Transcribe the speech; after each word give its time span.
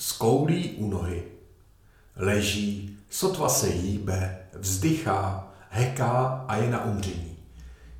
Skoulí 0.00 0.70
u 0.78 0.90
nohy. 0.90 1.22
Leží, 2.16 2.98
sotva 3.10 3.48
se 3.48 3.66
hýbe, 3.66 4.38
vzdychá, 4.54 5.48
heká 5.70 6.44
a 6.48 6.56
je 6.56 6.70
na 6.70 6.84
umření. 6.84 7.36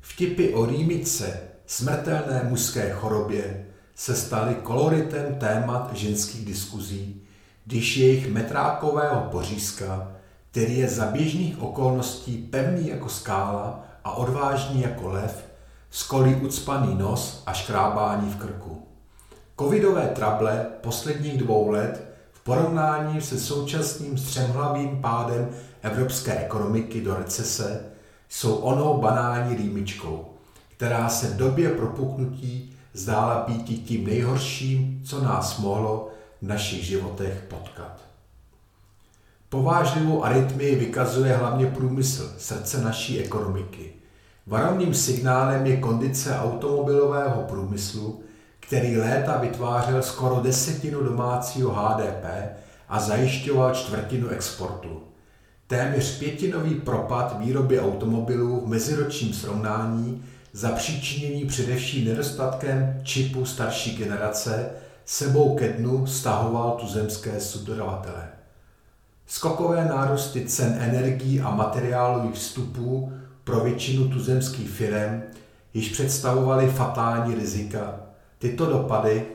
Vtipy 0.00 0.54
o 0.54 0.66
rýmice, 0.66 1.40
smrtelné 1.66 2.46
mužské 2.48 2.92
chorobě, 2.92 3.66
se 3.94 4.16
staly 4.16 4.54
koloritem 4.54 5.34
témat 5.34 5.94
ženských 5.94 6.44
diskuzí, 6.44 7.22
když 7.64 7.96
jejich 7.96 8.32
metrákového 8.32 9.20
pořízka, 9.20 10.12
který 10.50 10.78
je 10.78 10.88
za 10.88 11.06
běžných 11.06 11.62
okolností 11.62 12.36
pevný 12.38 12.88
jako 12.88 13.08
skála 13.08 13.84
a 14.04 14.12
odvážný 14.12 14.82
jako 14.82 15.08
lev, 15.08 15.44
skolí 15.90 16.34
ucpaný 16.34 16.94
nos 16.94 17.42
a 17.46 17.52
škrábání 17.52 18.30
v 18.30 18.36
krku. 18.36 18.86
Covidové 19.58 20.06
trable 20.06 20.66
posledních 20.80 21.38
dvou 21.38 21.68
let 21.68 22.04
v 22.32 22.40
porovnání 22.40 23.20
se 23.20 23.38
současným 23.38 24.18
střemhlavým 24.18 25.00
pádem 25.00 25.48
evropské 25.82 26.38
ekonomiky 26.38 27.00
do 27.00 27.14
recese 27.14 27.80
jsou 28.28 28.54
onou 28.54 29.00
banální 29.00 29.56
rýmičkou, 29.56 30.24
která 30.76 31.08
se 31.08 31.26
v 31.26 31.36
době 31.36 31.70
propuknutí 31.70 32.76
zdála 32.92 33.44
být 33.48 33.86
tím 33.86 34.06
nejhorším, 34.06 35.02
co 35.04 35.24
nás 35.24 35.58
mohlo 35.58 36.10
v 36.42 36.46
našich 36.46 36.84
životech 36.84 37.44
potkat. 37.48 38.00
Povážlivou 39.48 40.24
arytmii 40.24 40.76
vykazuje 40.76 41.36
hlavně 41.36 41.66
průmysl, 41.66 42.34
srdce 42.38 42.82
naší 42.82 43.20
ekonomiky. 43.20 43.92
Varovným 44.46 44.94
signálem 44.94 45.66
je 45.66 45.76
kondice 45.76 46.38
automobilového 46.38 47.42
průmyslu, 47.42 48.22
který 48.66 48.98
léta 48.98 49.38
vytvářel 49.38 50.02
skoro 50.02 50.40
desetinu 50.40 51.02
domácího 51.04 51.70
HDP 51.72 52.24
a 52.88 53.00
zajišťoval 53.00 53.74
čtvrtinu 53.74 54.28
exportu. 54.28 55.02
Téměř 55.66 56.18
pětinový 56.18 56.74
propad 56.74 57.38
výroby 57.38 57.80
automobilů 57.80 58.60
v 58.60 58.68
meziročním 58.68 59.34
srovnání 59.34 60.24
zapříčinění 60.52 61.46
především 61.46 62.08
nedostatkem 62.08 63.00
čipu 63.02 63.44
starší 63.44 63.96
generace 63.96 64.70
sebou 65.04 65.56
ke 65.56 65.68
dnu 65.68 66.06
stahoval 66.06 66.70
tuzemské 66.70 67.40
subdodavatele. 67.40 68.28
Skokové 69.26 69.84
nárůsty 69.84 70.44
cen 70.44 70.78
energií 70.80 71.40
a 71.40 71.50
materiálových 71.50 72.34
vstupů 72.34 73.12
pro 73.44 73.60
většinu 73.60 74.08
tuzemských 74.08 74.70
firm 74.70 75.22
již 75.74 75.88
představovaly 75.88 76.68
fatální 76.68 77.34
rizika. 77.34 78.05
Tyto 78.38 78.66
dopady, 78.66 79.26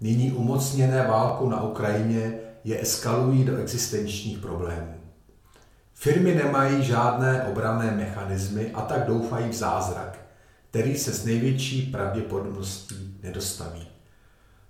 nyní 0.00 0.32
umocněné 0.32 1.06
válkou 1.08 1.48
na 1.48 1.62
Ukrajině, 1.62 2.32
je 2.64 2.82
eskalují 2.82 3.44
do 3.44 3.56
existenčních 3.56 4.38
problémů. 4.38 4.94
Firmy 5.94 6.34
nemají 6.34 6.84
žádné 6.84 7.42
obranné 7.42 7.90
mechanismy 7.90 8.70
a 8.74 8.82
tak 8.82 9.06
doufají 9.06 9.48
v 9.48 9.54
zázrak– 9.54 10.18
který 10.70 10.98
se 10.98 11.12
s 11.12 11.24
největší 11.24 11.82
pravděpodobností 11.82 13.18
nedostaví. 13.22 13.88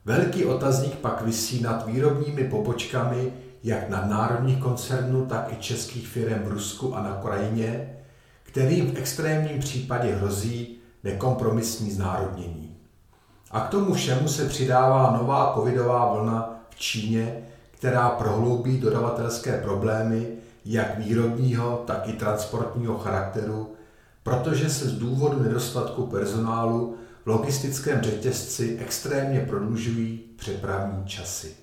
Velký 0.04 0.44
otazník 0.44 0.94
pak 0.94 1.22
visí 1.22 1.62
nad 1.62 1.86
výrobními 1.86 2.44
pobočkami 2.44 3.32
jak 3.62 3.88
nadnárodních 3.88 4.58
koncernů, 4.58 5.26
tak 5.26 5.52
i 5.52 5.56
českých 5.56 6.08
firm 6.08 6.42
v 6.42 6.48
Rusku 6.48 6.96
a 6.96 7.02
na 7.02 7.18
Ukrajině, 7.18 7.96
kterým 8.42 8.90
v 8.90 8.96
extrémním 8.96 9.58
případě 9.58 10.14
hrozí 10.14 10.78
nekompromisní 11.04 11.90
znárodnění. 11.90 12.69
A 13.50 13.60
k 13.60 13.68
tomu 13.68 13.94
všemu 13.94 14.28
se 14.28 14.48
přidává 14.48 15.18
nová 15.20 15.52
covidová 15.54 16.12
vlna 16.14 16.60
v 16.70 16.78
Číně, 16.78 17.42
která 17.70 18.08
prohloubí 18.08 18.78
dodavatelské 18.78 19.60
problémy 19.60 20.28
jak 20.64 20.98
výrobního, 20.98 21.82
tak 21.86 22.08
i 22.08 22.12
transportního 22.12 22.98
charakteru 22.98 23.76
protože 24.22 24.70
se 24.70 24.88
z 24.88 24.98
důvodu 24.98 25.42
nedostatku 25.42 26.06
personálu 26.06 26.96
v 27.24 27.26
logistickém 27.26 28.02
řetězci 28.02 28.78
extrémně 28.80 29.40
prodlužují 29.40 30.20
přepravní 30.36 31.04
časy. 31.06 31.56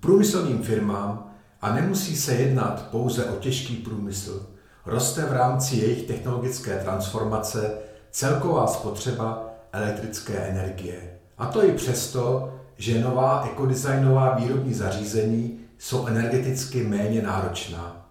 Průmyslovým 0.00 0.62
firmám, 0.62 1.29
a 1.62 1.74
nemusí 1.74 2.16
se 2.16 2.34
jednat 2.34 2.88
pouze 2.90 3.24
o 3.24 3.36
těžký 3.36 3.76
průmysl, 3.76 4.46
roste 4.86 5.22
v 5.22 5.32
rámci 5.32 5.76
jejich 5.76 6.02
technologické 6.02 6.78
transformace 6.78 7.72
celková 8.10 8.66
spotřeba 8.66 9.46
elektrické 9.72 10.34
energie. 10.34 11.10
A 11.38 11.46
to 11.46 11.64
i 11.64 11.72
přesto, 11.72 12.54
že 12.76 13.00
nová 13.00 13.44
ekodesignová 13.52 14.34
výrobní 14.34 14.74
zařízení 14.74 15.60
jsou 15.78 16.06
energeticky 16.06 16.82
méně 16.82 17.22
náročná. 17.22 18.06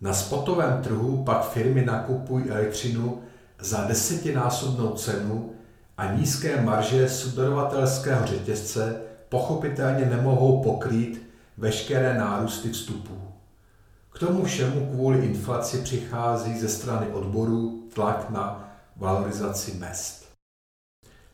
Na 0.00 0.12
spotovém 0.12 0.82
trhu 0.82 1.24
pak 1.24 1.50
firmy 1.50 1.84
nakupují 1.84 2.50
elektřinu 2.50 3.22
za 3.60 3.84
desetinásobnou 3.84 4.90
cenu 4.90 5.52
a 5.98 6.12
nízké 6.12 6.62
marže 6.62 7.08
subdodavatelského 7.08 8.26
řetězce 8.26 8.96
pochopitelně 9.28 10.06
nemohou 10.06 10.62
pokrýt 10.62 11.21
veškeré 11.58 12.18
nárůsty 12.18 12.70
vstupů. 12.70 13.18
K 14.12 14.18
tomu 14.18 14.44
všemu 14.44 14.86
kvůli 14.86 15.26
inflaci 15.26 15.78
přichází 15.78 16.58
ze 16.58 16.68
strany 16.68 17.06
odborů 17.06 17.88
tlak 17.94 18.30
na 18.30 18.74
valorizaci 18.96 19.74
mest. 19.78 20.32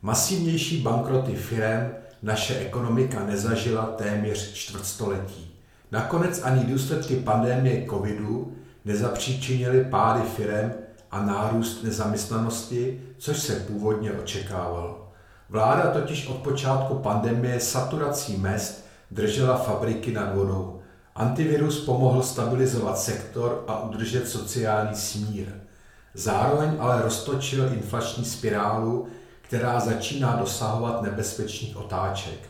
Masivnější 0.03 0.82
bankroty 0.82 1.35
firm 1.35 1.91
naše 2.23 2.59
ekonomika 2.59 3.26
nezažila 3.26 3.87
téměř 3.87 4.53
čtvrtstoletí. 4.53 5.55
Nakonec 5.93 6.41
ani 6.43 6.65
důsledky 6.65 7.17
pandémie 7.17 7.87
covidu 7.91 8.56
nezapříčinily 8.85 9.85
pády 9.85 10.23
firm 10.37 10.73
a 11.11 11.25
nárůst 11.25 11.82
nezaměstnanosti, 11.82 13.00
což 13.19 13.38
se 13.38 13.55
původně 13.55 14.12
očekávalo. 14.12 15.12
Vláda 15.49 15.91
totiž 15.91 16.26
od 16.26 16.37
počátku 16.37 16.94
pandemie 16.94 17.61
saturací 17.61 18.37
mest 18.37 18.88
držela 19.10 19.56
fabriky 19.56 20.12
nad 20.12 20.34
vodou. 20.34 20.81
Antivirus 21.14 21.84
pomohl 21.84 22.22
stabilizovat 22.22 22.99
sektor 22.99 23.64
a 23.69 23.82
udržet 23.82 24.28
sociální 24.28 24.96
smír. 24.96 25.46
Zároveň 26.14 26.76
ale 26.78 27.02
roztočil 27.02 27.72
inflační 27.72 28.25
spirálu, 28.25 29.08
která 29.40 29.81
začíná 29.81 30.37
dosahovat 30.37 31.02
nebezpečných 31.02 31.76
otáček. 31.76 32.49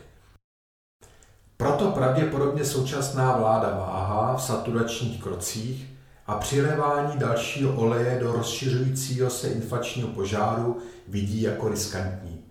Proto 1.57 1.91
pravděpodobně 1.91 2.65
současná 2.65 3.37
vláda 3.37 3.69
váhá 3.69 4.35
v 4.35 4.43
saturačních 4.43 5.23
krocích 5.23 5.87
a 6.27 6.35
přilévání 6.35 7.17
dalšího 7.19 7.75
oleje 7.75 8.19
do 8.19 8.31
rozšiřujícího 8.31 9.29
se 9.29 9.49
inflačního 9.49 10.07
požáru 10.07 10.77
vidí 11.07 11.41
jako 11.41 11.69
riskantní. 11.69 12.43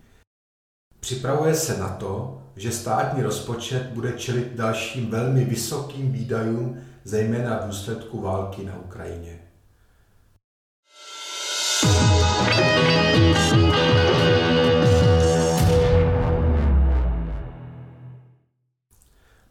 Připravuje 1.00 1.54
se 1.54 1.78
na 1.78 1.88
to, 1.88 2.42
že 2.58 2.72
státní 2.72 3.22
rozpočet 3.22 3.86
bude 3.86 4.12
čelit 4.12 4.52
dalším 4.54 5.10
velmi 5.10 5.44
vysokým 5.44 6.12
výdajům, 6.12 6.78
zejména 7.04 7.58
v 7.58 7.66
důsledku 7.66 8.20
války 8.20 8.64
na 8.64 8.78
Ukrajině. 8.78 9.38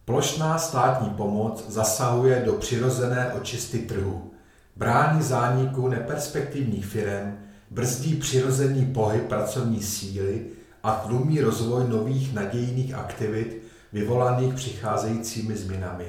Plošná 0.06 0.58
státní 0.58 1.10
pomoc 1.10 1.66
zasahuje 1.70 2.44
do 2.46 2.54
přirozené 2.54 3.34
očisty 3.34 3.80
trhu, 3.80 4.32
brání 4.76 5.22
zániku 5.22 5.88
neperspektivních 5.88 6.86
firm, 6.86 7.38
brzdí 7.72 8.16
přirozený 8.16 8.86
pohyb 8.86 9.28
pracovní 9.28 9.84
síly 9.84 10.57
a 10.88 10.92
tlumí 10.92 11.42
rozvoj 11.42 11.84
nových 11.88 12.34
nadějných 12.34 12.94
aktivit 12.94 13.64
vyvolaných 13.94 14.54
přicházejícími 14.54 15.58
změnami. 15.58 16.06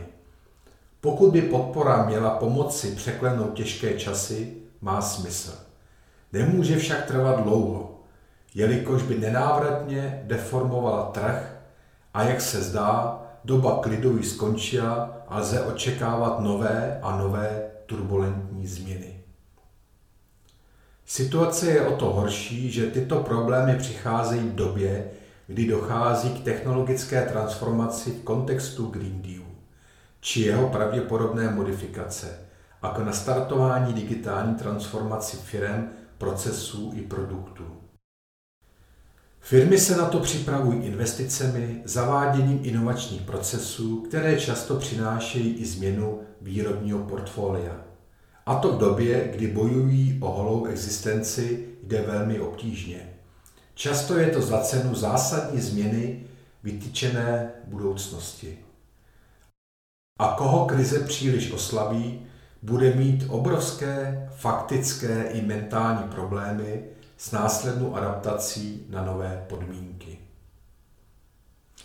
Pokud 1.01 1.33
by 1.33 1.43
podpora 1.43 2.07
měla 2.07 2.31
pomoci 2.31 2.91
překlenout 2.97 3.55
těžké 3.55 3.99
časy, 3.99 4.53
má 4.81 5.03
smysl. 5.03 5.53
Nemůže 6.33 6.79
však 6.79 7.07
trvat 7.07 7.43
dlouho, 7.43 8.01
jelikož 8.55 9.03
by 9.03 9.19
nenávratně 9.19 10.23
deformovala 10.27 11.03
trh 11.03 11.57
a 12.15 12.23
jak 12.23 12.41
se 12.41 12.63
zdá, 12.63 13.23
doba 13.45 13.79
klidu 13.83 14.17
již 14.17 14.29
skončila 14.29 15.11
a 15.29 15.39
lze 15.39 15.61
očekávat 15.61 16.41
nové 16.41 16.99
a 17.03 17.17
nové 17.17 17.63
turbulentní 17.87 18.67
změny. 18.67 19.21
Situace 21.11 21.71
je 21.71 21.87
o 21.87 21.97
to 21.97 22.07
horší, 22.07 22.71
že 22.71 22.87
tyto 22.87 23.17
problémy 23.17 23.79
přicházejí 23.79 24.49
v 24.49 24.55
době, 24.55 25.11
kdy 25.47 25.67
dochází 25.67 26.31
k 26.31 26.45
technologické 26.45 27.23
transformaci 27.23 28.11
v 28.11 28.23
kontextu 28.23 28.87
Green 28.87 29.23
Deal, 29.23 29.45
či 30.21 30.41
jeho 30.41 30.69
pravděpodobné 30.69 31.51
modifikace 31.51 32.39
a 32.83 32.89
k 32.89 32.99
nastartování 32.99 33.93
digitální 33.93 34.55
transformaci 34.55 35.37
firm, 35.37 35.89
procesů 36.19 36.93
i 36.95 37.01
produktů. 37.01 37.65
Firmy 39.41 39.79
se 39.79 39.97
na 39.97 40.07
to 40.07 40.21
připravují 40.21 40.83
investicemi, 40.83 41.83
zaváděním 41.85 42.61
inovačních 42.63 43.23
procesů, 43.23 44.01
které 44.01 44.41
často 44.41 44.77
přinášejí 44.77 45.55
i 45.55 45.67
změnu 45.67 46.21
výrobního 46.41 46.99
portfolia. 46.99 47.88
A 48.49 48.55
to 48.55 48.73
v 48.73 48.79
době, 48.79 49.29
kdy 49.29 49.47
bojují 49.47 50.19
o 50.21 50.31
holou 50.31 50.67
existenci, 50.67 51.69
jde 51.83 52.03
velmi 52.03 52.41
obtížně. 52.41 53.09
Často 53.75 54.19
je 54.19 54.27
to 54.27 54.43
za 54.43 54.61
cenu 54.61 54.95
zásadní 54.95 55.61
změny 55.61 56.25
vytyčené 56.63 57.51
budoucnosti. 57.65 58.59
A 60.19 60.35
koho 60.39 60.67
krize 60.67 61.01
příliš 61.01 61.53
oslabí, 61.53 62.27
bude 62.63 62.95
mít 62.95 63.25
obrovské 63.29 64.29
faktické 64.37 65.23
i 65.23 65.43
mentální 65.43 66.09
problémy 66.09 66.85
s 67.17 67.33
následnou 67.33 67.97
adaptací 67.97 68.87
na 68.89 69.05
nové 69.05 69.45
podmínky. 69.49 70.19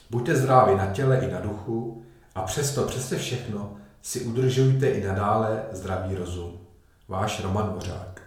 Buďte 0.09 0.35
zdraví 0.35 0.75
na 0.75 0.85
těle 0.85 1.17
i 1.17 1.31
na 1.31 1.39
duchu 1.39 2.03
a 2.35 2.41
přesto 2.41 2.83
přese 2.83 3.17
všechno 3.17 3.77
si 4.03 4.21
udržujte 4.21 4.89
i 4.89 5.07
nadále 5.07 5.63
zdravý 5.71 6.15
rozum. 6.15 6.59
Váš 7.07 7.43
Roman 7.43 7.73
Mořák. 7.73 8.21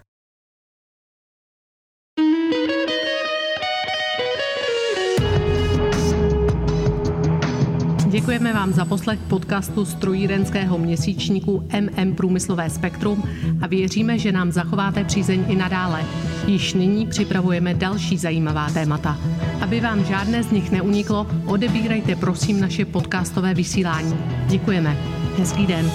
Děkujeme 8.08 8.52
vám 8.52 8.72
za 8.72 8.84
poslech 8.84 9.18
podcastu 9.28 9.84
strojírenského 9.84 10.78
měsíčníku 10.78 11.68
MM 11.80 12.14
Průmyslové 12.14 12.70
spektrum 12.70 13.22
a 13.62 13.66
věříme, 13.66 14.18
že 14.18 14.32
nám 14.32 14.52
zachováte 14.52 15.04
přízeň 15.04 15.44
i 15.48 15.56
nadále. 15.56 16.04
Již 16.46 16.74
nyní 16.74 17.06
připravujeme 17.06 17.74
další 17.74 18.18
zajímavá 18.18 18.70
témata. 18.70 19.18
Aby 19.66 19.80
vám 19.80 20.04
žádné 20.04 20.42
z 20.42 20.50
nich 20.50 20.70
neuniklo, 20.70 21.26
odebírajte 21.46 22.16
prosím 22.16 22.60
naše 22.60 22.84
podcastové 22.84 23.54
vysílání. 23.54 24.14
Děkujeme. 24.46 24.96
Hezký 25.38 25.66
den. 25.66 25.90